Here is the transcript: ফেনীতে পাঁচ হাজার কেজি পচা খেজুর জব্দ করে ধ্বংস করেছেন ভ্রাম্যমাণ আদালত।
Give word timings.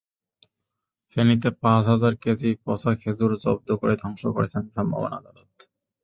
ফেনীতে 1.11 1.49
পাঁচ 1.61 1.83
হাজার 1.91 2.13
কেজি 2.23 2.49
পচা 2.63 2.91
খেজুর 3.01 3.31
জব্দ 3.43 3.69
করে 3.81 3.93
ধ্বংস 4.01 4.21
করেছেন 4.35 4.63
ভ্রাম্যমাণ 4.71 5.11
আদালত। 5.19 5.49